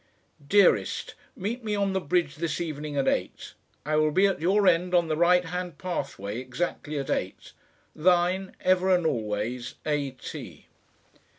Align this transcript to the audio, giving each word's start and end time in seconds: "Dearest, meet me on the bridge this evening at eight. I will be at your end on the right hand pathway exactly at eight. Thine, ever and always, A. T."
"Dearest, 0.47 1.13
meet 1.35 1.63
me 1.63 1.75
on 1.75 1.93
the 1.93 2.01
bridge 2.01 2.37
this 2.37 2.59
evening 2.59 2.97
at 2.97 3.07
eight. 3.07 3.53
I 3.85 3.97
will 3.97 4.09
be 4.09 4.25
at 4.25 4.41
your 4.41 4.65
end 4.65 4.95
on 4.95 5.09
the 5.09 5.15
right 5.15 5.45
hand 5.45 5.77
pathway 5.77 6.39
exactly 6.39 6.97
at 6.97 7.11
eight. 7.11 7.51
Thine, 7.95 8.55
ever 8.61 8.89
and 8.89 9.05
always, 9.05 9.75
A. 9.85 10.09
T." 10.09 10.65